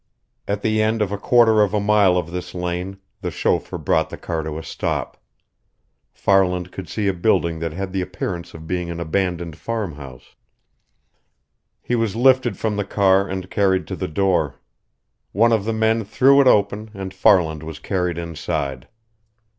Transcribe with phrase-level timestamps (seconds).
[0.47, 4.09] At the end of a quarter of a mile of this lane, the chauffeur brought
[4.09, 5.15] the car to a stop.
[6.11, 10.33] Farland could see a building that had the appearance of being an abandoned farmhouse.
[11.83, 14.55] He was lifted from the car and carried to the door.
[15.33, 18.87] One of the men threw it open, and Farland was carried inside.